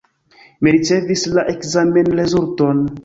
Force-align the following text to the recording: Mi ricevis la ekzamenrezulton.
Mi 0.67 0.71
ricevis 0.75 1.25
la 1.35 1.43
ekzamenrezulton. 1.53 2.81